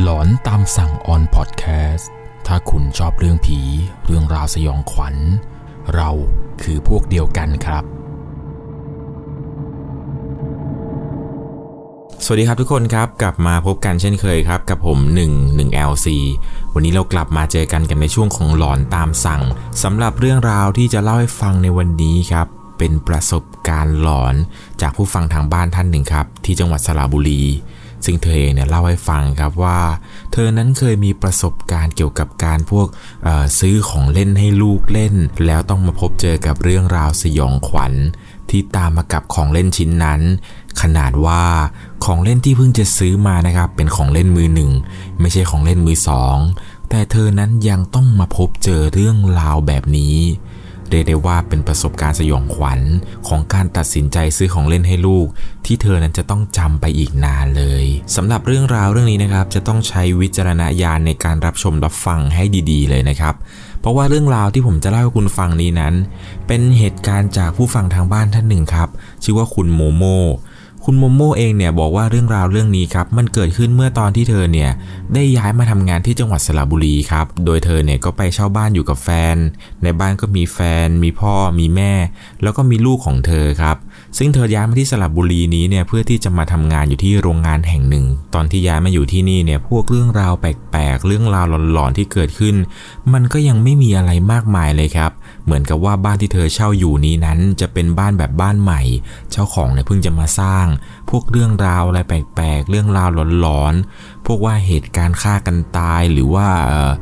[0.00, 2.08] หลอนตามสั่งออนพอดแคสต์
[2.46, 3.58] ถ้าคุณชอบเรื่องผี
[4.06, 5.16] เรื่องราวสยองขวัญ
[5.94, 6.10] เรา
[6.62, 7.84] คือพวกเดียวกันครับ
[12.24, 14.98] สวัสดีครับทุกคนครับ กลับมาพบกันเช่นเคยครับ กับผม
[15.30, 16.08] 1 1 LC
[16.74, 19.42] วันนี้เรากลับมาเจอกันกันในช่วงของหลอนตามสั่ง
[19.82, 22.46] สำหรับเรื่องราวที่จะเล่าให้ฟังในวันนี้ครับ
[22.78, 24.34] เป็นประสบการณ์หลอน
[24.80, 27.44] จากผู้ฟังทางบ้านท่านหนึ่งครับ ที่จังหวัดสระบุรี
[28.04, 29.80] ซึ่งเธอเองเนี่ยเล่าให้ฟังครับว่า
[30.32, 32.86] เธอนั้นเคยมีประสบการณ์เกี่ยวกับการพวก
[33.58, 35.14] ซื้อของเล่นให้ลูกเล่น
[35.46, 37.92] แล้วต้องมาพบเจอกับเรื่องราวสยองขวัญ
[38.50, 40.20] ที่ตามมากับของเล่นชิ้นนั้น
[40.82, 41.42] ขนาดว่า
[42.04, 44.70] ของเล่นที่เพิ่งจะซื้อมานะครับ เป็นของเล่นมือหนึ่ง
[45.20, 46.36] ไม่ใช่ของเล่นมือสอง
[46.90, 50.16] แต่เธอนั้นยังต้องมาพบเจอเรื่องราวแบบนี้
[50.92, 52.80] เรียกได้ว่าเป็นประสบการณ์สยองขวัญ
[53.28, 55.26] ของการตัดสินใจซื้อของเล่นให้ลูก
[55.66, 57.84] ที่เธอนั้นจะต้องจำไปอีกนานเลย
[58.16, 63.34] สำหรับเรื่องราวเรื่องนี้นะครับ จะต้องใช้วิจารณญาณในการรับชมรับฟังให้ดี ๆ เลยนะครับ
[63.80, 65.94] เพราะว่าเรื่องราวที่ผมจะเล่าให้คุณฟังนี้นั้น
[66.46, 68.88] เป็นเหตุการณ์จากผู้ฟังทางบ้านท่านหนึ่งครับ
[69.24, 70.04] ชื่อว่าคุณโมโม
[70.86, 74.70] คุณโมโมเองเนี่ยบอกว่าเรื่องราวเรื่องนี้ครับมันเกิดขึ้นเมื่อตอนที่เธอเนี่ย
[75.14, 79.36] ได้ย้ายมาทำงานที่จังหวัดสระบุรีครับ โดยเธอเนี่ยก็ไปเช่าบ้านอยู่กับแฟน
[79.82, 81.92] ในบ้านก็มีแฟน มีพ่อ มีแม่
[82.42, 83.76] แล้วก็มีลูกของเธอครับ
[84.18, 92.54] ซึ่งเธอย้ายมาที่สระบุรีนี้เนี่ยเพื่อที่จะมาทำงานอยู่ที่โรงงานแห่งหนึ่ง ตอนที่ย้ายมาอยู่ที่นี่เนี่ยพวกเรื่องราวแปลกๆ เรื่องราวหลอนๆที่เกิดขึ้น
[93.12, 95.10] มันก็ยังไม่มีอะไรมากมายเลยครับ
[95.44, 98.82] เหมือนกับว่าบ้านที่เธอเช่าอยู่นี้นั้น จะเป็นบ้านแบบบ้านใหม่
[99.30, 100.66] เจ้าของเนี่ยเพิ่งจะมาสร้าง
[101.10, 103.08] พวกเรื่องราวอะไรแปลกๆ เรื่องราว
[103.40, 106.48] หลอนๆ พวกว่าเหตุการณ์ฆ่ากันตาย หรือว่า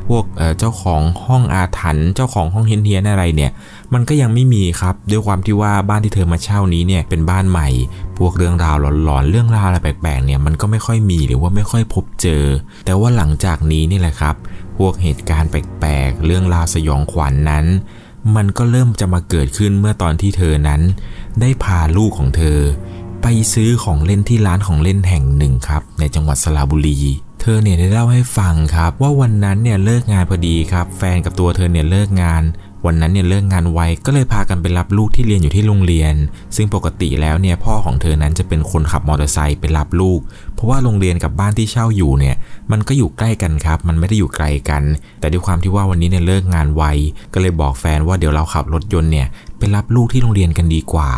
[0.07, 3.51] พวกเอ่อเจ้าของห้องอาถรรพ์ เจ้าของห้องเฮี้ยนๆอะไรเนี่ย
[3.93, 7.69] มันก็ยังไม่มีครับ ด้วยความที่ว่าบ้านที่เธอมาเช่านี้เนี่ยเป็นบ้านใหม่
[8.19, 12.45] พวกเรื่องราวหลอนๆ เรื่องราวอะไรแปลกๆ เนี่ยมันก็ไม่ค่อยมีหรือว่าไม่ค่อยพบเจอ
[12.85, 14.35] แต่ว่าหลังจากนี้นี่แหละครับ
[14.77, 17.65] พวกเหตุการณ์แปลกๆ เรื่องราวสยองขวัญนนั้น
[18.35, 20.81] มันก็เริ่มจะมาเกิดขึ้นเมื่อตอนที่เธอนั้น
[21.41, 22.59] ได้พาลูกของเธอ
[23.21, 26.97] ไปซื้อของเล่นที่ร้านของเล่นแห่งหนึ่งครับ ในจังหวัดสระบุรี
[27.41, 32.43] เธอเนี่ยได้เล่าให้ฟังครับ ว่าวันนั้นเนี่ยเลิกงานพอดีครับ แฟนกับตัวเธอเนี่ยเลิกงาน
[32.85, 36.13] วันนั้นเนี่ยเลิกงานไวก็เลยพากันไปรับลูกที่เรียนอยู่ที่โรงเรียน
[36.55, 40.19] ซึ่งปกติแล้วเนี่ยพ่อของเธอนั้นจะเป็นคนขับมอเตอร์ไซค์ไปรับลูก
[40.53, 42.35] เพราะว่าโรงเรียนกับบ้านที่เช่าอยู่เนี่ย
[42.71, 44.83] มันก็อยู่ใกล้กันครับ มันไม่ได้อยู่ไกลกัน
[45.19, 46.83] แต่ด้วยความที่ว่าวันนี้เนี่ยเลิกงานไว
[47.33, 49.27] ก็เลยบอกแฟนว่าเดี๋ยวเราขับรถยนต์เนี่ย
[49.57, 51.11] ไปรับลูกที่โรงเรียนกันดีกว่า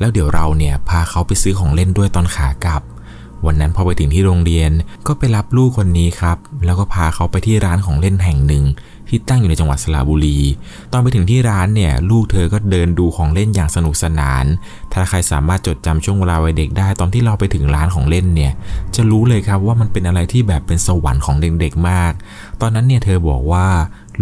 [0.00, 2.82] แล้วเดี๋ยวเราเนี่ยพาเขาไปซื้อของเล่นด้วยตอนขากลับ
[3.46, 4.70] วันนั้นพอไปถึงที่โรงเรียน
[5.06, 8.64] ก็ไปรับลูกคนนี้ครับ แล้วก็พาเขาไปที่ร้านของเล่นแห่งหนึ่ง
[9.08, 10.38] ที่ตั้งอยู่ในจังหวัดสระบุรี
[10.92, 14.44] ตอนไปถึงที่ร้านเนี่ย ลูกเธอก็เดินดูของเล่นอย่างสนุกสนาน
[14.92, 18.52] ถ้าใครสามารถจดจำช่วงเวลาวัยเด็กได้ตอนที่เราไปถึงร้านของเล่นเนี่ย
[18.94, 22.12] จะรู้เลยครับว่ามันเป็นอะไรที่แบบเป็นสวรรค์ของเด็กๆมาก
[22.60, 23.66] ตอนนั้นเนี่ยเธอบอกว่า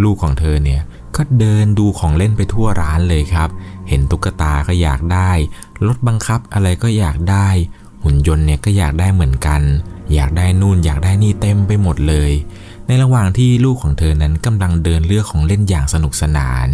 [0.03, 0.81] ลูกของเธอเนี่ย
[1.17, 3.49] ก็เดินดูของเล่นไปทั่วร้านเลยครับ
[3.89, 5.31] เห็นตุ๊กตาก็อยากได้
[5.87, 7.49] รถบังคับอะไรก็อยากได้
[8.07, 9.63] หุ่นยนต์เนี่ยก็อยากได้เหมือนกัน
[10.15, 12.31] อยากได้นู่นอยากได้นี่เต็มไปหมดเลย
[12.87, 16.69] ในระหว่างที่ลูกของเธอนั้นกำลังเดินเลือกของเล่นอย่างสนุกสนาน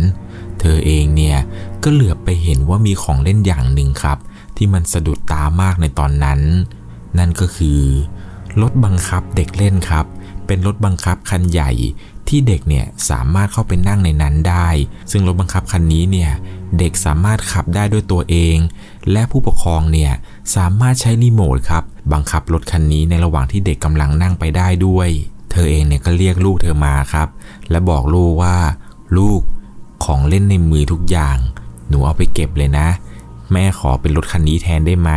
[0.60, 1.38] เธอเองเนี่ย
[1.82, 4.18] ก็เหลือบไปเห็นว่ามีของเล่นอย่างหนึ่งครับ
[4.56, 6.40] ที่มันสะดุดตามากในตอนนั้น
[7.18, 7.80] นั่นก็คือ
[8.60, 10.06] รถบังคับเด็กเล่นครับ
[10.46, 11.70] เป็นรถบังคับคันใหญ่
[12.32, 14.68] ที่เด็กเนี่ยสามารถเข้าไปนั่งในนั้นได้
[15.10, 16.30] ซึ่งรถบังคับคันนี้เนี่ย
[16.78, 18.56] เด็กสามารถขับได้ด้วยตัวเอง
[19.12, 20.12] และผู้ปกครองเนี่ย
[20.56, 25.08] สามารถใช้รีโมทครับบังคับรถคันนี้ในระหว่างที่เด็กกำลังนั่งไปได้ด้วย
[25.50, 27.28] เธอเองเนี่ยก็เรียกลูกเธอมาครับ
[27.70, 28.56] และบอกลูกว่า
[29.18, 29.40] ลูก
[30.04, 31.36] ของเล่นในมือทุกอย่าง
[31.88, 32.88] หนูเอาไปเก็บเลยนะ
[33.52, 35.12] แม่ขอเป็นรถคันนี้แทนได้ไหม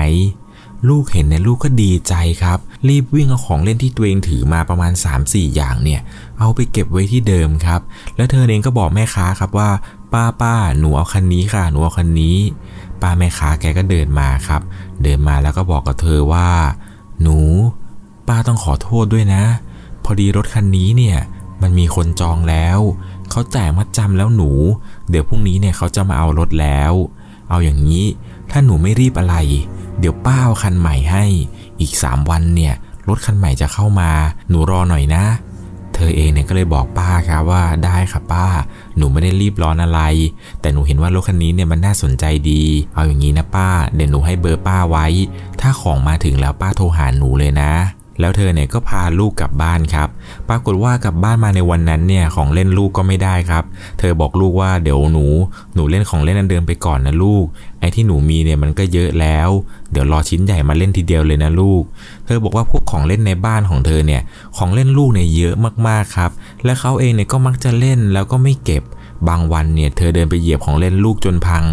[0.89, 4.91] ลูกเห็นเนี่ยลูกก็ดีใจครับ รีบวิ่งเอาของเล่นที่ตัวเองถือมาประมาณ
[5.23, 6.01] 3-4 อย่างเนี่ย
[6.39, 7.81] เอาไปเก็บไว้ที่เดิมครับ
[8.15, 9.69] แล้วเธอเองก็บอกแม่ค้าครับว่า
[10.13, 12.37] ป้าป้าหนูเอาคันนี้ค่ะ หนูเอาคันนี้
[13.01, 14.61] ป้าแม่ค้าแกก็เดินมาครับ
[15.03, 16.49] เดินมาแล้วก็บอกกับเธอว่า
[17.21, 17.37] หนู
[18.27, 19.43] ป้าต้องขอโทษด้วยนะ
[20.03, 21.17] พอดีรถคันนี้เนี่ย
[21.61, 22.79] มันมีคนจองแล้ว
[23.29, 24.51] เขาจ่ายมัดจำแล้วหนู
[25.09, 26.93] เดี๋ยวพรุ่งนี้เนี่ยเขาจะมาเอารถแล้ว
[27.49, 28.05] เอาอย่างนี้
[28.51, 29.35] ถ้าหนูไม่รีบอะไร
[29.99, 31.25] เดี๋ยวป้าเอาคันใหม่ให้
[31.81, 32.73] อีก 3 วันเนี่ย
[33.07, 34.09] รถคันใหม่จะเข้ามา
[34.49, 35.23] หนูรอหน่อยนะ
[35.95, 38.45] เธอเองเนี่ยก็เลยบอกป้าครับว่าได้ค่ะป้า
[38.97, 40.01] หนูไม่ได้รีบร้อนอะไร
[40.61, 42.63] แต่หนูเห็นว่ารถคันนี้เนี่ยมันน่าสนใจดี
[42.93, 45.05] เอาอย่างนี้นะป้า เดี๋ยวหนูให้เบอร์ป้าไว้
[45.61, 47.71] ถ้าของมาถึงแล้วป้าโทรหาหนูเลยนะ
[48.19, 50.09] แล้วเธอเนี่ยก็พาลูกกลับบ้านครับ
[50.49, 53.63] ปรากฏว่ากลับบ้านมาในวันนั้นเนี่ยของเล่นลูกก็ไม่ได้ครับ
[53.99, 55.25] เธอบอกลูกว่าเดี๋ยวหนู
[55.75, 57.45] หนูเล่นของเล่นอันเดิมไปก่อนนะลูก
[57.79, 59.49] ไอ้ที่หนูมีเนี่ยมันก็เยอะแล้ว
[59.91, 61.83] เดี๋ยวรอชิ้นใหญ่มาเล่นทีเดียวเลยนะลูก
[62.25, 64.21] เธอบอกว่าพวกของเล่นในบ้านของเธอเนี่ย
[64.57, 65.53] ของเล่นลูกเนี่ยเยอะ
[65.87, 66.31] มากๆครับ
[66.65, 68.83] และเขาเองเนี่ยก็มักจะเล่นแล้วก็ไม่เก็บ
[69.29, 71.63] บางวันเนี่ยเธอเดินไปเหยียบของเล่นลูกจนพัง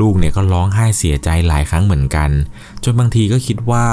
[0.00, 2.30] ลูกเนี่ยก็ร้องไห้เสียใจหลายครั้งเหมือนกัน
[2.84, 3.86] จนบางทีก็คิดว่า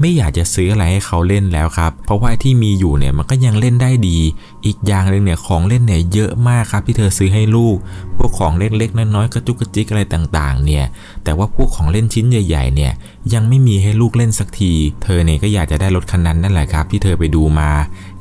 [0.00, 4.18] ไม่อยากจะซื้ออะไรให้เขาเล่นแล้วครับ เพราะว่าที่มีอยู่เนี่ยมันก็ยังเล่นได้ดี
[4.66, 7.76] อีกอย่างหนึ่งเนี่ยของเล่นเนี่ยเยอะมากครับที่เธอซื้อให้ลูก
[8.16, 10.84] พวกของเล็กๆน้อยๆกระจุกกระจิกอะไรต่างๆ เนี่ย
[11.24, 12.92] แต่ว่าพวกของเล่นชิ้นใหญ่ ๆ เนี่ย
[13.34, 17.70] ยังไม่มีให้ลูกเล่นสักที เธอเนี่ยก็อยากจะได้รถคันนั้นนั่นแหละครับ ที่เธอไปดูมา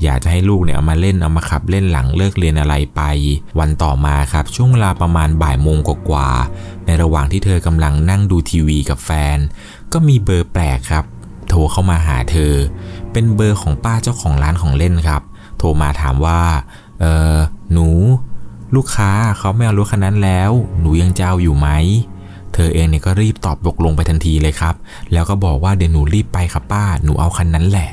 [0.03, 3.01] อยากจะให้ลูกเนี่ยเอามาเล่นเอามาขับเล่นหลังเลิกเรียนอะไรไป
[3.59, 5.77] วันต่อมาครับช่วงเวลาประมาณบ่ายโมง
[6.09, 6.29] กว่า
[6.85, 9.37] ในระหว่างที่เธอกำลังนั่งดูทีวีกับแฟน
[9.93, 11.05] ก็มีเบอร์แปลกครับ
[11.49, 12.53] โทรเข้ามาหาเธอ
[13.11, 15.21] เป็นเบอร์ของป้าเจ้าของร้านของเล่นครับ
[15.57, 16.41] โทรมาถามว่า
[16.99, 17.37] เออ
[17.71, 17.87] หนู
[18.75, 21.69] ลูกค้าเขาไม่เอารถคันนั้นแล้ว หนูยังจะเอาอยู่ไหม
[22.57, 24.75] เธอเองเนี่ยก็รีบตอบตกลงไปทันทีเลยครับ
[25.13, 27.89] แล้วก็บอกว่าเดี๋ยวหนูรีบไปครับป้า หนูเอาคันนั้นแหละ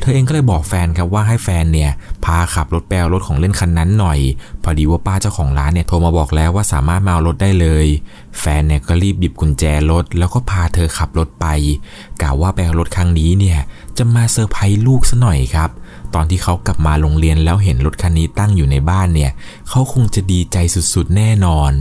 [0.00, 1.90] เธอเองก็เลยบอกแฟนครับว่าให้แฟนเนี่ย
[2.24, 4.18] พาขับรถแปลรถของเล่นคันนั้นหน่อย
[4.62, 7.86] พอดีว่าป้าเจ้าของร้านเนี่ยโทรมาบอกแล้วว่าสามารถมาเอารถได้เลย
[8.40, 11.46] แฟนเนี่ยก็รีบหยิบกุญแจรถ แล้วก็พาเธอขับรถไป
[12.22, 13.58] กล่าวว่าแปลรถครั้งนี้เนี่ย
[13.98, 15.70] จะมาเซอร์ไพรส์ลูกซะหน่อยครับ
[16.14, 19.30] ตอนที่เขากลับมาโรงเรียนแล้วเห็นรถคันนี้ตั้งอยู่ในบ้านเนี่ย
[19.68, 20.56] เขาคงจะดีใจ
[20.94, 21.72] สุดๆแน่นอน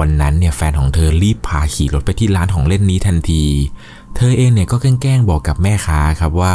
[0.00, 3.44] วันนั้นเนี่ยแฟนของเธอรีบพาขี่รถไปที่ร้านของเล่นนี้ทันที
[4.16, 6.54] เธอเองเนี่ยก็แกล้งบอกกับแม่ค้าครับว่า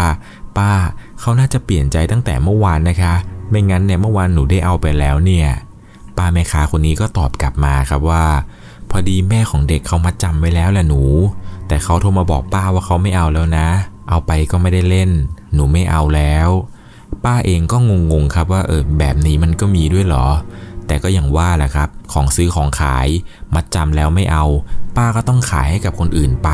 [0.58, 0.72] ป้า
[1.20, 3.14] เขาน่าจะเปลี่ยนใจตั้งแต่เมื่อวานนะคะ
[3.50, 5.50] ไม่งั้นเนี่ยเมื่อวานหนูได้เอาไปแล้วเนี่ย
[6.18, 8.26] ป้าแม่ค้าคนนี้ก็ตอบกลับมาครับว่า
[8.90, 11.02] พอดีแม่ของเด็กเขามาจำไว้แล้วแหละหนู
[11.68, 13.68] แต่เขาโทรมาบอกป้าว่าเขาไม่เอาแล้วนะ
[14.10, 15.10] เอาไปก็ไม่ได้เล่น
[15.54, 16.50] หนูไม่เอาแล้ว
[17.26, 17.78] ป้าเองก็
[18.12, 20.26] งงๆครับว่าเออแบบนี้มันก็มีด้วยเหรอ
[20.88, 23.08] แต่ก็อย่างว่าแหละครับ ของซื้อของขาย
[23.56, 24.46] มัดจำแล้วไม่เอา
[24.98, 26.50] ป้าก็ต้องขายให้กับคนอื่นไป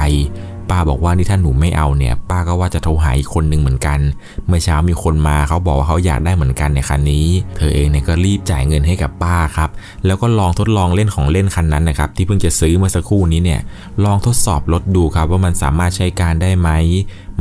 [0.69, 3.99] ป้าบอกว่านี่ถ้าหนูไม่เอาเนี่ย ป้าก็ว่าจะโทรหาอีกคนหนึ่งเหมือนกัน
[4.47, 7.25] เมื่อเช้ามีคนมาเขาบอกว่าเขาอยากได้เหมือนกันในคันนี้
[7.57, 9.69] เธอเองเนี่ยก็รีบจ่ายเงินให้กับป้าครับ
[10.05, 13.61] แล้วก็ลองทดลองเล่นของเล่นคันนั้นนะครับ ที่เพิ่งจะซื้อเมื่อสักครู่นี้เนี่ย
[14.05, 16.69] ลองทดสอบรถดูครับว่ามันสามารถใช้การได้ไหม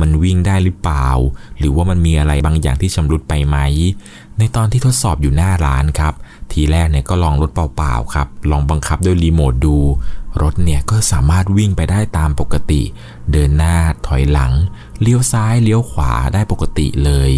[0.01, 1.07] มันวิ่งได้หรือเปล่า
[1.59, 3.57] หรือว่ามันมีอะไรบางอย่างที่ชำรุดไปไหม
[4.39, 6.13] ในตอนที่ทดสอบอยู่หน้าร้านครับ
[6.51, 9.77] ทีแรกเนี่ยก็ลองรถเปล่าๆครับ ลองบังคับด้วยรีโมทดู
[10.41, 12.81] รถเนี่ยก็สามารถวิ่งไปได้ตามปกติ
[13.31, 13.75] เดินหน้า
[14.07, 14.51] ถอยหลัง
[15.01, 17.31] เลี้ยวซ้ายเลี้ยวขวาได้ปกติเลย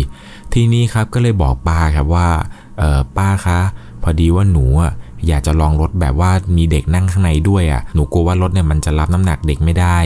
[0.53, 2.29] ทีนี้ครับก็เลยบอกป้าครับว่า
[2.77, 3.59] เออป้าคะ
[4.03, 4.91] พอดีว่าหนูอะ
[5.27, 9.97] อยากจะลองรถแบบว่ามีเด็กนั่งข้างในด้วยอะหนูกลัวว่ารถเนี่ยมันจะรับน้ำหนักเด็กไม่ได้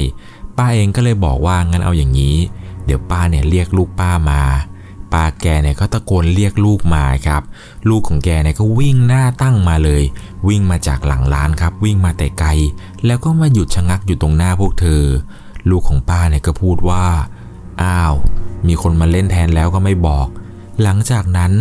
[0.57, 2.35] ป้าเองก็เลยบอกว่างั้นเอาอย่างนี้
[2.85, 4.41] เดี๋ยวป้าเนี่ยเรียกลูกป้ามา
[5.13, 7.41] ป้าแกเนี่ยก็ตะโกนเรียกลูกมาครับ
[7.89, 10.03] ลูกของแกเนี่ยก็วิ่งหน้าตั้งมาเลย
[10.47, 12.49] วิ่งมาจากหลังร้านครับ วิ่งมาแต่ไกล
[13.05, 15.03] แล้วก็มาหยุดชะงักอยู่ตรงหน้าพวกเธอ
[15.69, 17.05] ลูกของป้าเนี่ยก็พูดว่า
[17.81, 18.13] อ้าว
[18.67, 20.27] มีคนมาเล่นแทนแล้วก็ไม่บอก
[20.83, 21.51] หลังจากนั้น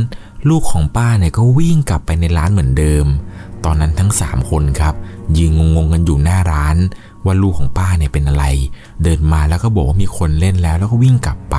[0.49, 3.07] ลูกของป้าเนี่ยก็วิ่งกลับไปในร้านเหมือนเดิม
[3.65, 4.95] ตอนนั้นทั้งสามคนครับ
[5.37, 6.77] ยืนงงๆกันอยู่หน้าร้าน
[7.29, 8.45] ว่าลูกของป้าเนี่ยเป็นอะไร
[9.03, 11.57] เดินมาแล้วก็บอกว่ามีคนเล่นแล้วแล้วก็วิ่งกลับไป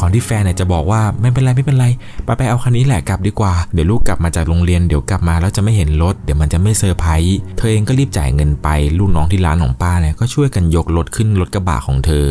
[0.00, 1.86] ก่อนที่แฟนเนี่ยจะบอกว่าไม่เป็นไรไม่เป็นไร
[2.24, 8.68] ไปไปเอาคันนี้แหละกลับดีกว่า เดี๋ยวลูกกลับมาจากโรงเรียนเดี๋ยวกลับมาแล้วจะไม่เห็นรถเดี๋ยวมันจะไม่เซอร์ไพรส์เธอเองก็รีบจ่ายเงินไป
[8.98, 12.28] ลูกน้องที่ร้านของป้าเนี่ยก็ช่วยกันยกรถขึ้นรถกระบะของเธอ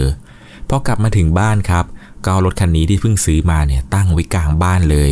[0.69, 1.85] พอกลับมาถึงบ้านครับ
[2.23, 5.11] ก็เอารถคันนี้ที่เพิ่งซื้อมาเนี่ยตั้งไว้กลางบ้านเลย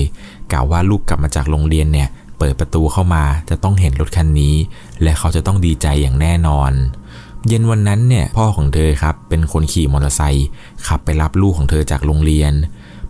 [0.51, 4.55] กล่าวว่าลูกกลับมาจากโรงเรียนเนี่ยเปิดประตูเข้ามาจะต้องเห็นรถคันนี้
[5.03, 6.71] และเขาจะต้องดีใจอย่างแน่นอน
[7.47, 10.47] เย็นวันนั้นเนี่ยพ่อของเธอครับเป็นคนขี่มอเตอร์ไซค์
[10.87, 12.53] ขับไปรับลูกของเธอจากโรงเรียน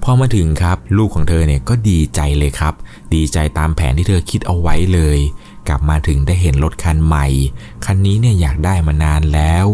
[0.04, 2.74] พอมาถึงครับลูกของเธอเนี่ยก็ดีใจเลยครับ
[3.14, 5.20] ดีใจตามแผนที่เธอคิดเอาไว้เลย
[5.68, 7.28] กลับมาถึงได้เห็นรถคันใหม่
[7.86, 9.66] คันนี้เนี่ยอยากได้มานานแล้ว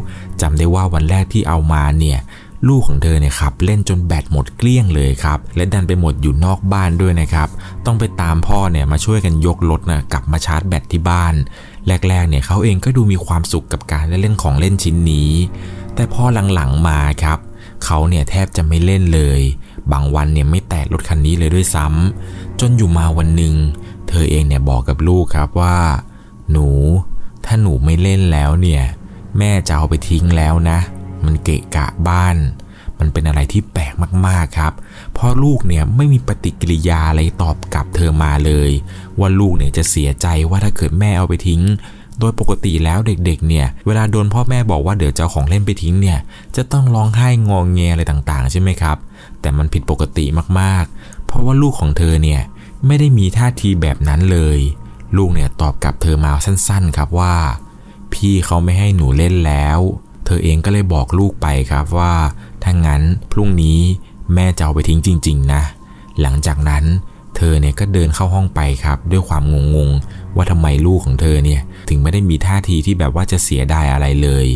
[0.41, 2.19] จำได้ว่าวันแรกที่เอามาเนี่ย
[2.67, 7.49] ลูกของเธอเนี่ยขับเล่นจนแบตหมดเกลี้ยงเลยครับ และดันไปหมดอยู่นอกบ้านด้วยนะครับ
[7.85, 11.33] ต้องไปตามพ่อเนี่ยมาช่วยกันยกรถนะกลับมาชาร์จแบตที่บ้าน
[11.87, 15.31] แรกๆเนี่ยเขาเองก็ดูมีความสุขกับการได้เล่นของเล่นชิ้นนี้
[15.95, 16.23] แต่พอ
[16.53, 17.39] หลังๆมาครับ
[17.85, 19.41] เขาเนี่ยแทบจะไม่เล่นเลย
[19.91, 23.55] บางวันเนี่ยไม่แตะรถคันนี้เลยด้วยซ้ำจนอยู่มาวันหนึ่ง
[24.09, 25.77] เธอเองเนี่ยบอกกับลูกครับว่า
[26.51, 26.67] หนู
[27.45, 28.83] ถ้าหนูไม่เล่นแล้วเนี่ย
[29.37, 30.79] แม่จะเอาไปทิ้งแล้วนะ
[31.25, 32.35] มันเกะกะบ้าน
[33.01, 33.93] มันเป็นอะไรที่แปลก
[34.27, 34.73] มากๆครับ
[35.13, 38.71] เพราะลูกเนี่ยไม่มีปฏิกิริยาอะไรตอบกลับเธอมาเลย
[39.19, 41.61] ว่าลูกเนี่ยจะเสียใจว่าถ้าเกิดแม่เอาไปทิ้ง
[42.19, 46.19] โดยปกติแล้วเด็กๆ เนี่ย เวลาโดนพ่อแม่บอกว่าเดี๋ยวจะของเล่นไปทิ้งเนี่ย
[46.55, 48.97] จะต้องร้องไห้งองแงอะไรต่างๆ ใช่ไหมครับ
[49.41, 50.25] แต่มันผิดปกติ
[50.59, 52.41] มากๆ เพราะว่าลูกของเธอเนี่ย
[52.87, 54.59] ไม่ได้มีท่าทีแบบนั้นเลย
[55.17, 57.35] ลูกเนี่ยตอบกลับเธอมาสั้นๆ ครับว่า
[58.13, 59.79] พี่เขาไม่ให้หนูเล่นแล้ว
[60.25, 62.13] เธอเองก็เลยบอกลูกไปครับว่า
[62.63, 63.01] ถ้างั้น
[63.31, 63.79] พรุ่งนี้
[64.33, 65.61] แม่จะเอาไปทิ้งจริง ๆ นะ
[66.21, 66.83] หลังจากนั้น
[67.35, 69.43] เธอเนี่ยก็เดินเข้าห้องไปครับ ด้วยความ
[69.75, 74.47] งงๆ ว่าทำไมลูกของเธอเนี่ยถึงไม่ได้มีท่าทีที่แบบว่าจะเสียดายอะไรเลย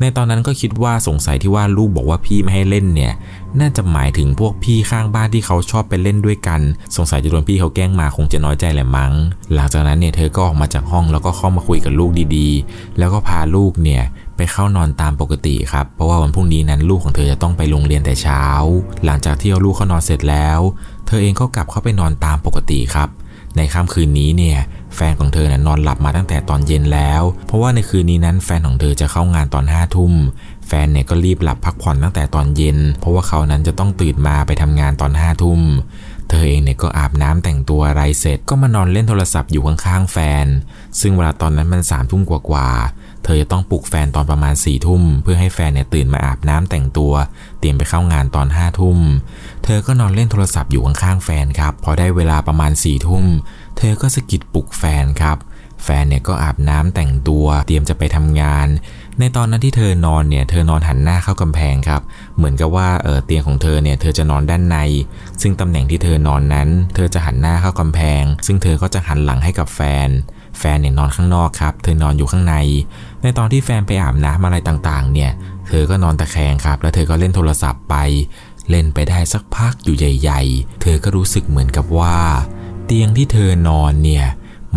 [0.00, 3.12] ในตอนนั้นก็คิดว่าสงสัยที่ว่าลูกบอกว่าพี่ไม่ให้เล่นเนี่ย
[3.60, 6.60] น่าจะหมายถึงพวกพี่ข้างบ้านที่เขาชอบไปเล่นด้วยกัน
[6.96, 9.12] สงสัยจะโดนพี่เขาแกล้งมาคงจะน้อยใจแหละมั้ง
[9.54, 14.02] หลังจากนั้นเนี่ยเธอก็ออกมาจากห้องแล้วก็เข้ามาคุยกับลูกดีๆ แล้วก็พาลูกเนี่ย
[14.36, 18.44] ไปเข้านอนตามปกติครับ เพราะว่าวันพรุ่งนี้นั้นลูกของเธอจะต้องไปโรงเรียนแต่เช้า
[19.04, 20.60] หลังจากที่เอาลูกเข้านอนเสร็จแล้ว
[21.06, 23.08] เธอเองก็กลับเข้าไปนอนตามปกติครับ
[23.56, 24.58] ในค่ำคืนนี้เนี่ย
[24.94, 30.12] แฟนของเธอนะ่ะนอนหลับมาตั้งแต่ตอนเย็นแล้ว เพราะว่าในคืนนี้นั้นแฟนของเธอจะเข้างานตอนห้าทุ่ม
[30.66, 35.60] แฟนเนี่ยก็รีบหลับพักผ่อนตั้งแต่ตอนเย็น เพราะว่าเขานั้นจะต้องตื่นมาไปทำงานตอนห้าทุ่ม
[36.28, 40.46] เธอเองเนี่ยก็อาบน้ำแต่งตัวอะไรเสร็จ ก็มานอนเล่นโทรศัพท์อยู่ข้างๆแฟน
[41.00, 47.12] ซึ่งเวลาตอนนั้นมันสามทุ่มกว่าๆ เธอจะต้องปลุกแฟนตอนประมาณสี่ทุ่มเพื่อให้แฟนเนี่ยตื่นมาอาบน้ำแต่งตัว
[47.60, 48.98] เตรียมไปเข้างานตอนห้าทุ่ม
[49.64, 53.24] เธอก็นอนเล่นโทรศัพท์อยู่ข้างๆแฟนครับ พอได้เวลาประมาณสี่ทุ่ม
[53.78, 55.38] เธอก็สะกิดปลุกแฟนครับ
[55.84, 58.68] แฟนเนี่ยก็อาบน้ำแต่งตัว เตรียมจะไปทำงาน
[59.18, 62.02] ในตอนนั้นที่เธอนอนเนี่ย เธอนอนหันหน้าเข้ากำแพงครับ
[62.36, 64.76] เหมือนกับว่าเออเตียงของเธอเนี่ย เธอจะนอนด้านใน
[65.42, 70.08] ซึ่งตำแหน่งที่เธอนอนนั้น เธอจะหันหน้าเข้ากำแพง ซึ่งเธอก็จะหันหลังให้กับแฟน
[70.58, 72.54] แฟนเนี่ยนอนข้างนอกครับ เธอนอนอยู่ข้างใน
[73.22, 75.30] ในตอนที่แฟนไปอาบน้ำอะไรต่างๆ เนี่ย
[75.68, 77.94] เธอก็นอนตะแคงครับ แล้วเธอก็เล่นโทรศัพท์ไป
[78.70, 82.16] เล่นไปได้สักพักอยู่ใหญ่ ๆ เธอก็รู้สึกเหมือนกับว่า
[82.84, 84.26] เตียงที่เธอนอนเนี่ย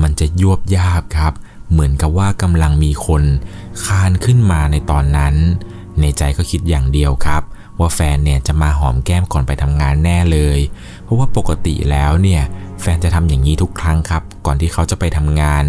[0.02, 1.34] มันจะยวบยาบครับ
[1.72, 3.24] เหมือนกับว่ากำลังมีคน
[3.86, 5.36] คานขึ้นมาในตอนนั้น
[6.02, 7.42] ในใจก็คิดอย่างเดียวครับ
[7.80, 10.60] ว่าแฟนเนี่ยจะมาหอมแก้มก่อนไปทำงานแน่เลย
[11.04, 12.44] เพราะว่าปกติแล้วเนี่ย
[12.82, 15.64] แฟนจะทำอย่างนี้ทุกครั้งครับ ก่อนที่เขาจะไปทำงาน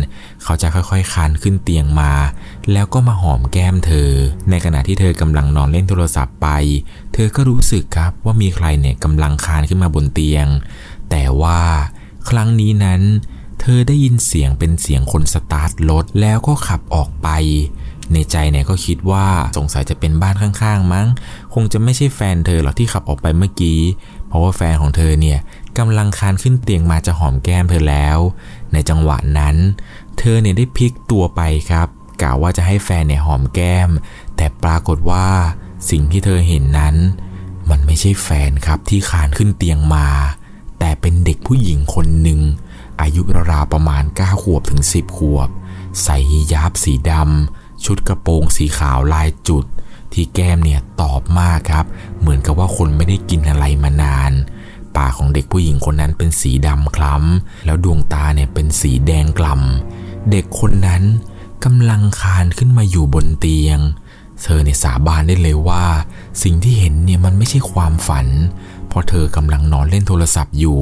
[0.44, 2.12] เขาจะค่อยๆคานขึ้นเตียงมา
[2.72, 4.10] แล้วก็มาหอมแก้มเธอ
[4.50, 6.48] ในขณะที่เธอกำลังนอนเล่นโทรศัพท์ไป
[7.14, 10.46] เธอก็รู้สึกครับว่ามีใครเนี่ยกำลังคานขึ้นมาบนเตียง
[11.10, 11.60] แต่ว่า
[12.30, 13.02] ครั้งนี้นั้น
[13.60, 17.28] เธอได้ยินเสียงเป็นเสียงคนสตาร์ทรถแล้วก็ขับออกไป
[18.12, 19.26] ในใจเนี่ยก็คิดว่า
[19.58, 21.06] สงสัยจะเป็นบ้านข้างๆ มั้ง
[21.54, 23.80] คงจะไม่ใช่แฟนเธอหรอกที่ขับออกไปเมื่อกี้
[24.28, 25.38] เพราะว่าแฟนของเธอเนี่ย
[25.78, 28.18] กำลังคานขึ้นเตียงมาจะหอมแก้มเธอแล้ว
[28.72, 29.56] ในจังหวะนั้น
[30.18, 31.88] เธอเนี่ยได้พลิกตัวไปครับ
[32.22, 33.90] กะว่าจะให้แฟนเนี่ยหอมแก้ม
[34.36, 35.28] แต่ปรากฏว่า
[35.90, 36.96] สิ่งที่เธอเห็นนั้น
[37.70, 40.08] มันไม่ใช่แฟนครับที่คานขึ้นเตียงมา
[40.78, 42.40] แต่เป็นเด็กผู้หญิงคนหนึ่ง
[43.00, 45.48] อายุราวๆประมาณ 9 ขวบถึง 10 ขวบ
[46.02, 49.64] ใส่ฮิญาบสีดำชุดกระโปรงสีขาวลายจุด
[50.12, 51.86] ที่แก้มเนี่ยตอบมากครับ
[52.20, 54.32] เหมือนกับว่าคนไม่ได้กินอะไรมานาน
[54.96, 61.02] ปากของเด็กผู้หญิงคนนั้นเป็นสีดำคล้ำ แล้วดวงตาเนี่ยเป็นสีแดงกล่ำ เด็กคนนั้น
[61.66, 63.78] กำลังคานขึ้นมาอยู่บนเตียง
[64.42, 65.84] เธอเนี่ยสาบานได้เลยว่า
[66.42, 68.26] สิ่งที่เห็นเนี่ยมันไม่ใช่ความฝัน
[68.88, 70.80] เพราะเธอกำลังนอนเล่นโทรศัพท์อยู่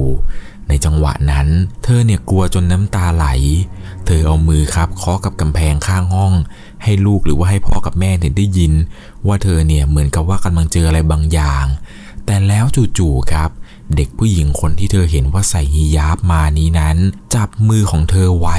[0.67, 1.47] ในจังหวะนั้น
[1.83, 3.27] เธอเนี่ยกลัวจนน้ำตาไหล
[4.05, 6.33] เธอเอามือครับเคาะกับกำแพงข้างห้อง
[6.83, 8.73] ให้ลูกหรือว่าให้พ่อกับแม่เนี่ยได้ยิน
[9.27, 11.65] ว่าเธอเนี่ยเหมือนกับว่ากำลังเจออะไรบางอย่าง
[12.25, 12.65] แต่แล้ว
[12.97, 16.97] จู่ๆครับเเด็กผู้หญิงคนที่เธอเห็นว่าใส่ฮิญาบมานี้นั้น
[17.35, 18.57] จับมือของเธอไว้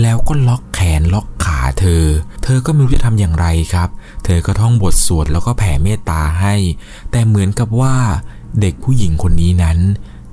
[0.00, 2.04] แล้วก็ล็อกแขนล็อกขาเธอ
[2.44, 3.88] เธอก็ไม่รู้จะทำอย่างไรครับ
[4.24, 6.54] เธอก็ท่องบทสวดแล้วก็แผ่เมตตาให้
[7.10, 7.94] แต่เหมือนกับว่า
[8.60, 9.78] เด็กผู้หญิงคนนี้นั้น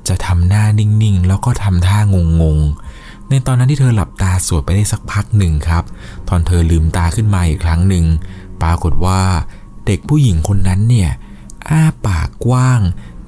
[0.07, 1.99] จะทำหน้านิ่งๆ แล้วก็ทำท่า
[2.41, 5.83] งงๆในตอนนั้นที่เธอหลับตาสวดไปได้สักพักหนึ่งครับ
[6.29, 8.05] ตอนเธอลืมตาขึ้นมาอีกครั้งหนึ่ง
[8.61, 9.21] ปรากฏว่า
[9.85, 11.09] เด็กผู้หญิงคนนั้นเนี่ย
[11.69, 12.79] อ้าปากกว้าง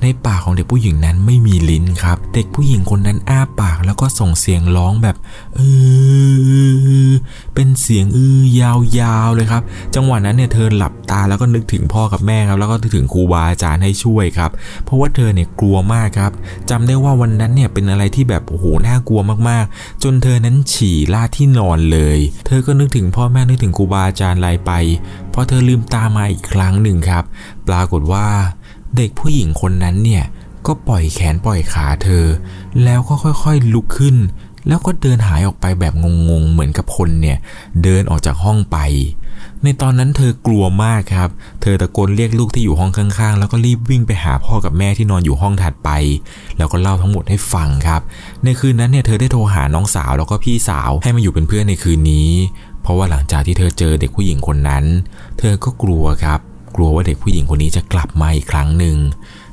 [0.01, 5.15] ในปากของเด็กผู้หญิงนั้นไม่มีลิ้นครับ เด็กผู้หญิงคนนั้นอ้าปากแล้วก็ส่งเสียงร้องแบบ
[5.55, 5.59] เอ
[7.09, 7.11] อ
[7.55, 8.61] เป็นเสียงอือ
[8.99, 9.63] ยาวๆเลยครับ
[9.95, 14.51] จังหวะนั้นเนี่ยเธอหลับตาแล้วก็นึกถึงพ่อกับแม่ครับ แล้วก็นึกถึงครูบาอาจารย์ให้ช่วยครับ
[14.83, 16.31] เพราะว่าเธอเนี่ยกลัวมากครับ
[16.69, 24.71] จำได้ว่าวันนั้นเนี่ยเป็นอะไรที่แบบโอ้โหน่ากลัวมากๆ จนเธอนั้นฉี่ลาดที่นอนเลย เธอก็นึกถึงพ่อแม่นึกถึงครูบาอาจารย์ไล่ไป
[25.33, 27.23] พอเธอลืมตามาอีกครั้งหนึ่งครับ
[27.67, 28.27] ปรากฏว่า
[28.95, 30.23] เด็กผู้หญิงคนนั้นเนี่ย
[30.67, 32.25] ก็ปล่อยแขนปล่อยขาเธอ
[32.83, 34.15] แล้วก็ค่อยๆลุกขึ้น
[34.67, 35.93] แล้วก็เดินหายออกไปแบบ
[36.29, 37.37] งงๆ เหมือนกับคนเนี่ย
[37.83, 38.77] เดินออกจากห้องไป
[39.63, 41.29] ในตอนนั้นเธอกลัวมากครับ
[41.61, 45.89] เธอตะโกนเรียกลูกที่อยู่ห้องข้างๆ แล้วก็รีบวิ่งไปหาพ่อกับแม่ที่นอนอยู่ห้องถัดไป
[46.57, 48.01] แล้วก็เล่าทั้งหมดให้ฟังครับ
[48.43, 52.29] ในคืนนั้นเนี่ยเธอได้โทรหาน้องสาวแล้วก็พี่สาวให้มาอยู่เป็นเพื่อนในคืนนี้
[52.81, 54.83] เพราะว่าหลังจากที่เธอเจอเด็กผู้หญิงคนนั้น
[55.39, 56.39] เธอก็กลัวครับ
[56.75, 58.97] กลัวว่าเด็กผู้หญิงคนนี้จะกลับมาอีกครั้งหนึ่ง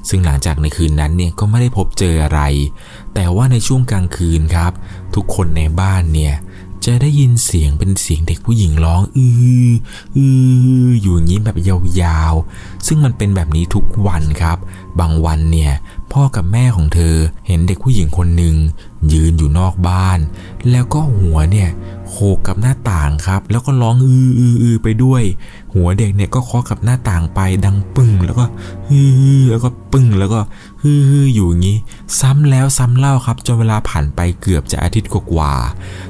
[0.09, 2.41] ซึ่งหลังจากในคืนนั้นเนี่ยก็ไม่ได้พบเจออะไร
[3.15, 4.73] แต่ว่าในช่วงกลางคืนครับ
[5.15, 6.35] ทุกคนในบ้านเนี่ย
[6.87, 9.27] จะได้ยินเสียงเป็นเสียงเด็กผู้หญิงร้องอื
[9.69, 9.73] อ
[10.17, 10.27] อื
[10.87, 11.57] ออยู่อย่างนี้แบบ
[12.03, 14.59] ยาวๆ ซึ่งมันเป็นแบบนี้ทุกวันครับ
[15.01, 15.73] บางวันเนี่ย
[16.13, 18.55] พ่อกับแม่ของเธอเห็นเด็กผู้หญิงคนหนึ่ง
[19.13, 20.19] ยืนอยู่นอกบ้าน
[20.71, 21.69] แล้วก็หัวเนี่ย
[22.09, 25.23] โขกกับหน้าต่างครับ แล้วก็ร้องอืออือออไปด้วย
[25.75, 28.45] หัวเด็กเนี่ยก็เคาะกับหน้าต่างไปดังปึ้งแล้วก็
[28.89, 29.03] ฮื
[29.39, 30.41] อแล้วก็ปึ้งแล้วก็
[30.83, 31.79] ฮืออยู่อย่างนี้
[32.21, 35.55] ซ้ำแล้วซ้ำเล่าครับจนเวลาผ่านไปเกือบจะอาทิตย์กว่า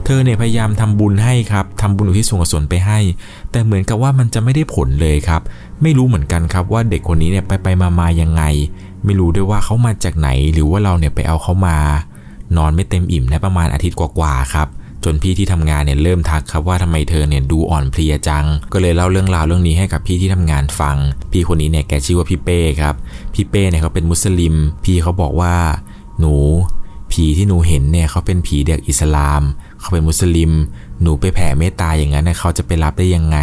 [0.04, 2.98] เธอเนี่ยพยายามทำบุญให้ครับทำบุญอุทิศส่วนกุศลไปให้
[3.50, 5.42] แต่เหมือนกับว่ามันจะไม่ได้ผลเลยครับ
[5.82, 8.42] ไม่รู้เหมือนกันครับว่าเด็กคนนี้เนี่ยไปไปมามายังไง
[9.04, 11.78] ไม่รู้ด้วยว่าเขามาจากไหน หรือว่าเราเนี่ยไปเอาเขามา
[12.56, 14.68] นอนไม่เต็มอิ่มได้ประมาณอาทิตย์กว่าๆครับ
[15.04, 20.96] จนพี่ที่ทำงานเนี่ยเริ่มทักครับว่าทำไมเธอเนี่ยดูอ่อนเพลียจัง ก็เลยเล่าเรื่องราวเรื่องนี้ให้กับพี่ที่ทำงานฟัง
[21.32, 22.94] พี่คนนี้เนี่ยแกชื่อว่าพี่เป้ครับ
[23.34, 25.54] พี่เป้เนี่ยเขาเป็นมุสลิม พี่เขาบอกว่า
[26.20, 26.34] หนู
[27.12, 29.42] ผีที่หนูเห็นเนี่ยเขาเป็นผีเด็กอิสลาม
[29.80, 30.52] เขาเป็นมุสลิม
[31.02, 33.38] หนูไปแผ่เมตตาอย่างนั้นเขาจะไปรับได้ยังไง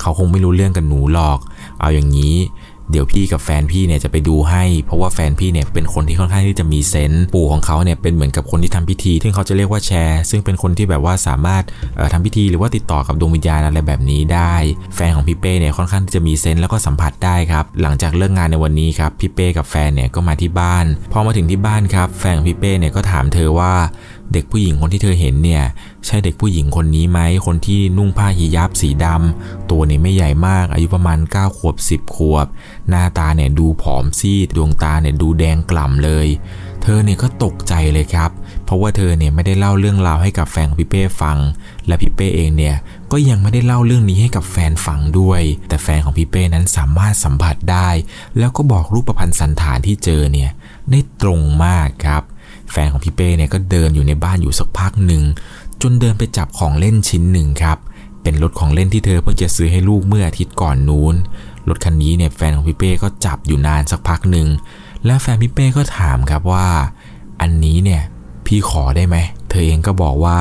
[0.00, 1.38] เขาคงไม่รู้เรื่องกับหนูหรอก
[1.80, 2.34] เอาอย่างนี้
[2.92, 11.62] เดี๋ยวพี่กับแฟนพี่เนี่ยจะไปดูให้ เพราะว่าแฟนพี่เนี่ยเป็นคนที่ค่อนข้างที่จะมีเซนส์ปู่ของเขาเนี่ยเป็นเหมือนกับคนที่ทำพิธีที่งเขาจะเรียกว่าแชร์ ซึ่งเป็นคนที่แบบว่าสามารถ
[11.96, 14.54] เอ่อทำพิธีหรือว่าติดต่อกับดวงวิญญาณอะไรแบบนี้ได้
[14.94, 23.72] แฟนของพี่เป้เนี่ยค่อนข้างที่จะมีเซนส์แล้วก็สัมผัสได้ครับหลังจากเลิกงานในวันนี้ครับพี่เป้กับแฟนเนี่ยก็มาที่บ้านพอมาถึงที่บ้านครับแฟนของพี่เป้เนี่ยก็ถามเธอว่า
[24.32, 25.64] เด็กผู้หญิงคนที่เธอเห็นเนี่ย
[26.06, 32.46] ใช่เด็กผู้หญิงคนนี้ไหมคนที่นุ่งผ้าฮิญาบสีดำตัวเนี่ยไม่ใหญ่มากอายุประมาณ 9 ขวบ 10 ขวบ
[32.88, 36.28] หน้าตาเนี่ยดูผอมซีดดวงตาเนี่ยดูแดงกล่ำเลย
[36.82, 38.30] เธอเนี่ยก็ตกใจเลยครับ
[38.64, 41.38] เพราะว่าเธอเนี่ยไม่ได้เล่าเรื่องราวให้กับแฟนพี่เป้ฟัง
[41.86, 42.76] และพี่เป้เองเนี่ย
[43.12, 47.88] ก็ยังไม่ได้เล่าเรื่องนี้ให้กับแฟนฟังด้วย แต่แฟนของพี่เป้นั้นสามารถสัมผัสได้
[48.38, 50.50] แล้วก็บอกรูปพันธ์สันฐานที่เจอเนี่ย
[50.90, 52.22] ได้ตรงมากครับ
[52.72, 55.22] แฟนของพี่เป้เนี่ยก็เดินอยู่ในบ้านอยู่สักพักหนึ่ง
[55.82, 57.78] จนเดินไปจับของเล่นชิ้นหนึ่งครับ
[58.22, 61.14] เป็นรถของเล่นที่เธอเพิ่งจะซื้อให้ลูกเมื่ออาทิตย์ก่อนนู้น
[61.68, 64.48] รถคันนี้เนี่ยแฟนของพี่เป้ก็จับอยู่นานสักพักหนึ่ง
[65.04, 66.66] แล้วแฟนพี่เป้ก็ถามครับว่า
[67.40, 68.02] อันนี้เนี่ย
[68.46, 69.16] พี่ขอได้ไหม
[69.48, 70.38] เธอเองก็บอกว่า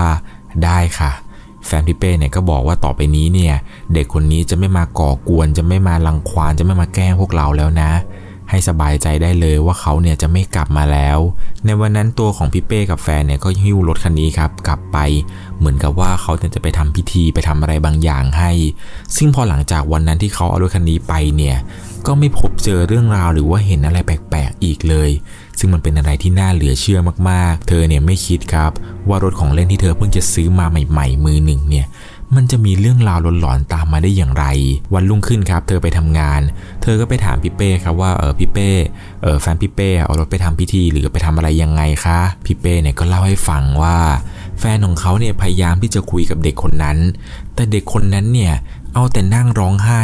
[0.66, 1.12] ได้ค่ะ
[1.66, 3.56] แฟนพี่เป้เนี่ยก็บอกว่าต่อไปนี้เนี่ย
[3.94, 7.92] เด็กคนนี้จะไม่มาก่อกวน จะไม่มาลังควานจะไม่มาแกล้งพวกเราแล้วนะ
[8.52, 11.20] ให้สบายใจได้เลยว่าเขาเนี่ยจะไม่กลับมาแล้ว
[11.66, 14.98] ในวันนั้นตัวของพี่เป้กับแฟนเนี่ยก็หิ้วรถคันนี้ครับกลับไป
[15.58, 18.52] เหมือนกับว่าเขาจะไปทำพิธีไปทำอะไรบางอย่างให้
[19.18, 21.58] ซึ่งพอหลังจากวันนั้นที่เขาเอารถคันนี้ไปเนี่ย
[22.08, 25.10] ก็ไม่พบเจอเรื่องราวหรือว่าเห็นอะไรแปลกๆอีกเลย
[25.60, 28.72] ซึ่งมันเป็นอะไรที่น่าเหลือเชื่อมากๆ เธอเนี่ยไม่คิดครับ
[29.08, 31.86] ว่ารถของเล่นที่เธอเพิ่งจะซื้อมาใหม่ ๆ มือหนึ่งเนี่ย
[32.36, 34.46] มันจะมีเรื่องราวหลอนๆตามมาได้อย่างไร
[34.94, 36.42] วันรุ่งขึ้นครับ เธอไปทำงาน
[36.82, 38.70] เธอก็ไปถามพี่เป้ครับว่าเออพี่เป้
[39.22, 43.98] เออแฟนพี่เป้เอารถไปทำพิธีหรือไปทำอะไรยังไงคะพี่เป้เนี่ยก็เล่าให้ฟังว่า
[44.60, 46.98] แฟนของเขาเนี่ยพยายามที่จะคุยกับเด็กคนนั้น
[47.56, 48.54] แต่เด็กคนนั้นเนี่ย
[48.94, 50.04] เอาแต่นั่งร้องไห้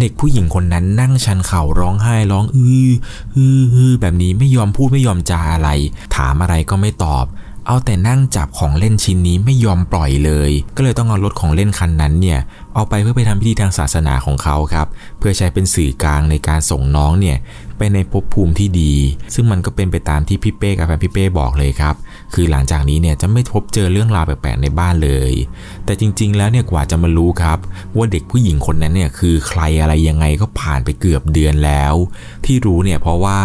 [0.00, 2.90] เด็กผู้หญิงคนนั้นนั่งชันเข่าร้องไห้ร้องอื้อ
[3.36, 5.70] อื้ออื้อแบบนี้ไม่ยอมพูดไม่ยอมจาอะไร
[6.16, 7.24] ถามอะไรก็ไม่ตอบ
[7.70, 12.40] เอาแต่นั่งจับของเล่นชิ้นนี้ไม่ยอมปล่อยเลย ก็เลยต้องเอารถของเล่นคันนั้นเนี่ย
[12.74, 14.86] เอาไปเพื่อไปทำพิธีทางศาสนาของเขาครับ
[15.18, 17.38] เพื่อใช้เป็นสื่อกลางในการส่งน้องเนี่ย
[17.78, 18.94] ไปในภพภูมิที่ดี
[19.34, 21.94] ซึ่งมันก็เป็นไปตามที่พี่เป้กับแฟนพี่เป้บอกเลยครับ
[22.34, 25.32] คือหลังจากนี้เนี่ยจะไม่พบเจอเรื่องราวแปลกๆในบ้านเลย
[25.84, 27.58] แต่จริง ๆ แล้วเนี่ยกว่าจะมารู้ครับ
[27.96, 31.94] ว่าเด็กผู้หญิงคนนั้นเนี่ยคือใครอะไรยังไงก็ผ่านไปเกือบเดือนแล้ว
[32.44, 33.40] ที่รู้เนี่ยเพราะว่า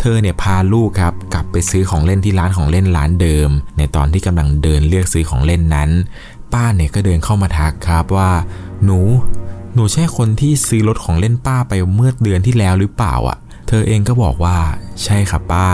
[0.00, 5.90] เธอเนี่ยพาลูกครับกลับไปซื้อของเล่นที่ร้านของเล่นร้านเดิม ในตอนที่กำลังเดินเลือกซื้อของเล่นนั้น
[6.52, 8.30] ป้าเนี่ยก็เดินเข้ามาทักครับว่า
[8.84, 9.00] หนู
[9.74, 13.38] หนูใช่คนที่ซื้อรถของเล่นป้าไปเมื่อเดือนที่แล้วหรือเปล่าอะ
[13.72, 14.58] ธอเองก็บอกว่า
[15.04, 15.66] ใช่ครับป้า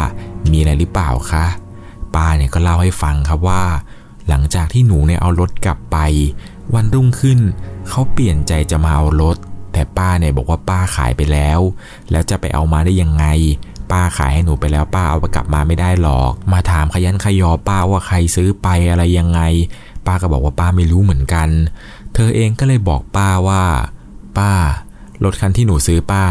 [0.51, 1.47] มีอะไรหรือเปล่าคะ
[2.15, 3.63] ป้าเนี่ยก็เล่าให้ฟังครับว่า
[4.29, 5.97] หลังจากที่หนูเนี่ยเอารถกลับไป
[6.75, 7.39] วันรุ่งขึ้น
[7.89, 9.37] เขาเปลี่ยนใจจะมาเอารถ
[9.73, 11.61] แต่ป้าเนี่ยบอกว่าป้าขายไปแล้ว
[12.11, 13.25] แล้วจะไปเอามาได้ยังไง
[13.91, 19.41] ป้าขายให้หนูไปแล้วป้าเอากลับมาไม่ได้หรอก มาถามขยันขยอป้าว่าใครซื้อไปอะไรยังไง
[20.07, 21.49] ป้าก็บอกว่าป้าไม่รู้เหมือนกัน
[22.15, 23.63] เธอเองก็เลยบอกป้าว่า
[24.39, 24.53] ป้า
[25.25, 26.25] รถคันที่หนูซื้อป้า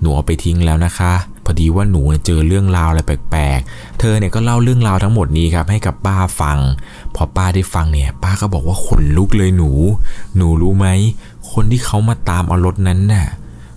[0.00, 1.12] หนูเอาไปทิ้งแล้วนะคะ
[1.44, 6.58] พอดีว่าหนูเจอเรื่องราวอะไรแปลกๆ เธอเนี่ยก็เล่าเรื่องราวทั้งหมดนี้ครับให้กับป้าฟัง
[7.14, 9.70] พอป้าได้ฟังเนี่ยป้าก็บอกว่าขนลุกเลยหนู
[10.36, 10.86] หนูรู้ไหม
[11.52, 13.26] คนที่เขามาตามเอารถนั้นน่ะ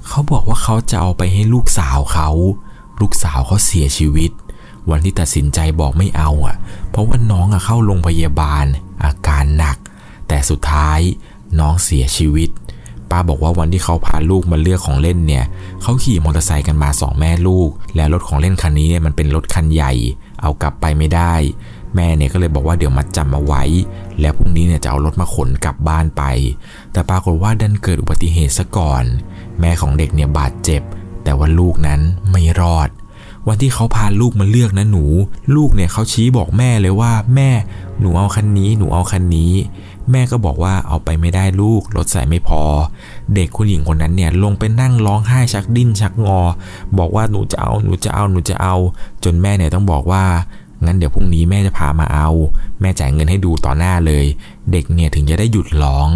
[0.07, 2.29] เขาบอกว่าเขาจะเอาไปให้ลูกสาวเขา
[3.01, 4.31] ลูกสาวเขาเสียชีวิต
[4.89, 6.55] วันที่ตัดสินใจบอกไม่เอาอะ
[6.89, 8.65] เพราะว่าน้องอะเข้าโรงพยาบาล
[9.03, 9.77] อาการหนัก
[10.27, 10.99] แต่สุดท้าย
[11.60, 12.49] น้องเสียชีวิต
[13.12, 15.45] ป้าบอกว่าวันที่เขาพาลูกมาเลือกของเล่นเนี่ย
[15.82, 19.93] เขาขี่มอเตอร์ไซค์กันมาสองแม่ลูก และรถของเล่นคันนี้เนี่ยมันเป็นรถคันใหญ่
[20.41, 21.34] เอากลับไปไม่ได้
[21.95, 23.63] แม่เนี่ยก็เลยบอกว่าเดี๋ยวมัดจำมาไว้
[24.19, 26.24] แล้วพรุ่งนี้เนี่ยจะเอารถมาขนกลับบ้านไป
[26.91, 29.04] แต่ปรากฏว่าดันเกิดอุบัติเหตุซะก่อน
[29.60, 30.82] แม่ของเด็กเนี่ยบาดเจ็บ
[31.24, 32.00] แต่ว่าลูกนั้น
[32.32, 32.89] ไม่รอด
[33.47, 35.06] วันที่เขาพาลูกมาเลือกนะหนู
[35.56, 37.49] ลูกเนี่ยเขาชี้บอกแม่เลยว่า แม่
[37.99, 39.54] หนูเอาคันนี้ หนูเอาคันนี้
[40.12, 42.63] แม่ก็บอกว่าเอาไปไม่ได้ลูกรถใส่ไม่พอ
[43.36, 46.39] เด็กคุณหญิงคนนั้นเนี่ยลงไปนั่งร้องไห้ชักดิ้นชักงอ
[46.97, 48.75] บอกว่าหนูจะเอาหนูจะเอาหนูจะเอา
[49.23, 50.23] จนแม่เนี่ยต้องบอกว่า
[50.86, 52.30] งั้นเดี๋ยวพรุ่งนี้แม่จะพามาเอา
[52.82, 54.25] แม่จ่ายเงินให้ดูต่อหน้าเลย
[54.71, 56.10] เด็กเนี่ยถึงจะได้หยุดร้อง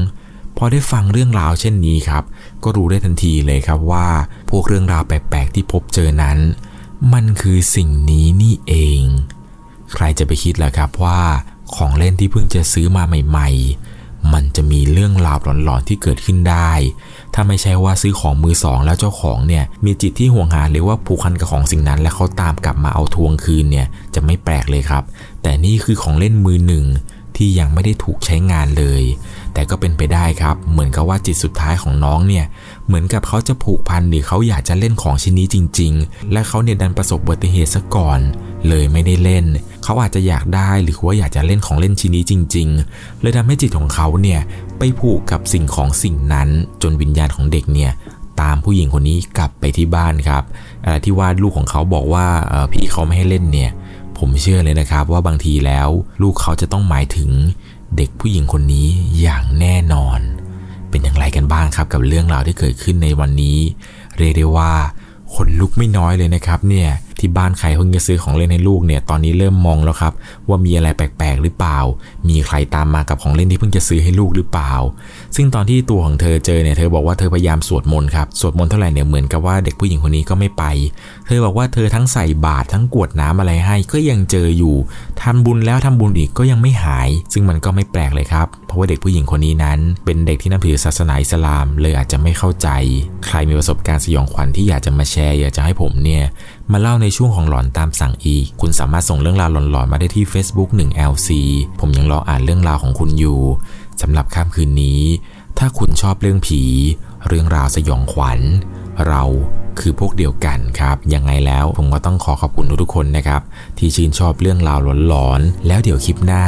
[0.58, 2.24] พอได้ฟังเรื่องราวเช่นนี้ครับ
[2.64, 4.08] ก็รู้ได้ทันทีเลยครับว่า
[4.50, 6.38] พวกเรื่องราวแปลกๆที่พบเจอนั้น
[7.14, 9.02] มันคือสิ่งนี้นี่เอง
[9.94, 11.22] ใครจะไปคิดล่ะครับว่า
[11.76, 13.50] ของเล่นที่เพิ่งจะซื้อมาใหม่
[13.92, 16.72] ๆ มันจะมีเรื่องราวหลอนๆที่เกิดขึ้นได้
[17.34, 25.04] ถ้าไม่ใช่ว่าซื้อของมือสองแล้วเจ้าของเนี่ย มีจิตที่ห่วงหาหรือว่าผูกพันกับของสิ่งนั้น และเขาตามกลับมาเอาทวงคืนเนี่ยจะไม่แปลกเลยครับ
[25.42, 26.86] แต่นี่คือของเล่นมือหนึ่ง
[27.38, 29.04] ที่ยังไม่ได้ถูกใช้งานเลย
[29.54, 32.46] แต่ก็เป็นไปได้ครับ เหมือนกับว่าจิตสุดท้ายของน้องเนี่ย
[32.88, 38.20] เหมือนกับเขาจะผูกพันหรือเขาอยากจะเล่นของชิ้นนี้จริง ๆ และเขาเนี่ยดันประสบอุบัติเหตุซะก่อน
[38.68, 39.46] เลยไม่ได้เล่น
[39.84, 44.40] เขาอาจจะอยากได้หรือว่าอยากจะเล่นของเล่นชิ้นนี้จริง ๆ เลยทำให้จิตของเขาเนี่ย
[44.78, 46.50] ไปผูกกับสิ่งของสิ่งนั้น
[46.82, 47.92] จนวิญญาณของเด็กเนี่ย
[48.42, 50.44] ตามผู้หญิงคนนี้กลับไปที่บ้านครับ
[51.04, 52.26] ที่ว่าลูกของเขาบอกว่า
[52.72, 53.72] พี่เขาไม่ให้เล่นเนี่ย
[54.18, 55.90] ผมเชื่อเลยนะครับว่าบางทีแล้ว
[56.22, 57.32] ลูกเขาจะต้องหมายถึง
[57.98, 58.88] เด็กผู้หญิงคนนี้
[59.22, 60.20] อย่างแน่นอน
[60.96, 63.58] เป็นอย่างไรกันบ้างครับกับเรื่องราวที่เกิดขึ้นในวันนี้
[64.18, 64.74] เรียกได้ว่า
[65.36, 70.14] คนลุกไม่น้อยเลยนะครับเนี่ย ที่บ้านใครเพิ่งจะซื้อของเล่นให้ลูกเนี่ย ตอนนี้เริ่มมองแล้วครับ
[70.48, 71.80] ว่ามีอะไรแปลกๆหรือเปล่า
[72.30, 74.74] มีใครตามมากับของเล่นที่เพิ่งจะซื้อให้ลูกหรือเปล่า
[75.36, 80.64] ซึ่งตอนที่ตัวของเธอเจอเนี่ย เธอบอกว่าเธอพยายามสวดมนต์ครับ สวดมนต์เท่าไหร่เนี่ยเหมือนกับว่าเด็กผู้หญิงคนนี้ก็ไม่ไป
[81.26, 84.76] เธอบอกว่าเธอทั้งใส่บาตรทั้งกวดน้ำอะไรให้ก็ยังเจออยู่
[85.22, 92.70] ทำบุญแล้วทำบุญอีกก็ยังไม่หาย ซึ่งมันก็ไม่แปลกเลยครับ เพราะว่าเด็กผู้หญิงคนนี้นั้น เป็นเด็กที่นับถือศาสนาอิสลาม เลยอาจจะไม่เข้าใจ
[93.28, 96.24] ใครมีประสบการณ์สยองขวัญที่อยากจะมาแชร์อยากจะให้ผมเนี่ย
[96.72, 101.30] มาเล่าในช่วงของหลอนตามสั่งอีก คุณสามารถส่งเรื่องราวหลอนๆมาได้ที่ Facebook 1LC
[101.80, 103.42] ผมยังรออ่านเรื่องราวของคุณอยู่
[104.02, 105.02] สำหรับค่ำคืนนี้
[105.58, 106.62] ถ้าคุณชอบเรื่องผี
[107.28, 108.40] เรื่องราวสยองขวัญ
[109.08, 109.24] เรา
[109.80, 113.42] คือพวกเดียวกันครับ ยังไงแล้วผมก็ต้องขอขอบคุณทุกคนนะครับ
[113.78, 116.44] ที่ชื่นชอบเรื่องราวหลอนๆแล้วเดี๋ยวคลิปหน้า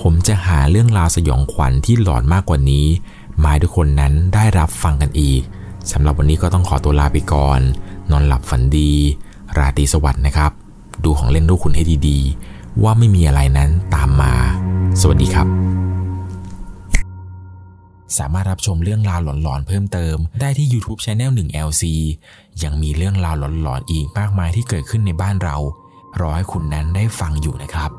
[0.00, 2.86] ผมจะหาเรื่องราวสยองขวัญที่หลอนมากกว่านี้
[3.42, 5.42] มาให้ทุกคนนั้นได้รับฟังกันอีก
[5.92, 7.60] สำหรับวันนี้ก็ต้องขอตัวลาไปก่อน
[8.10, 8.94] นอนหลับฝันดี
[9.58, 10.50] ราตรีสวัสดิ์นะครับ
[11.04, 14.34] ดูของเล่นลูกคุณให้ดีๆ ว่าไม่มีอะไรนั้นตามมา
[15.00, 15.46] สวัสดีครับ
[18.18, 21.82] สามารถรับชมเรื่องราวหลอนๆเพิ่มเติม ได้ที่ YouTube Channel 1 LC
[22.62, 25.56] ยังมีเรื่องราวหลอนๆอีกมากมายที่เกิดขึ้นในบ้านเรา
[26.20, 27.90] รอให้คุณนั้นได้ฟังอยู่นะครับ